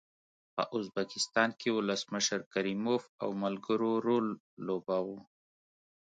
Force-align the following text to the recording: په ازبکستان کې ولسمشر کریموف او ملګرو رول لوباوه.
په 0.55 0.63
ازبکستان 0.77 1.49
کې 1.59 1.69
ولسمشر 1.77 2.39
کریموف 2.53 3.03
او 3.23 3.29
ملګرو 3.43 3.91
رول 4.05 4.27
لوباوه. 4.65 5.19